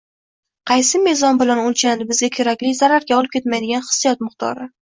[0.71, 4.69] Qaysi mezon bilan o‘lchanadi bizga kerakli, zararga o‘tib ketmaydigan hissiyot miqdori?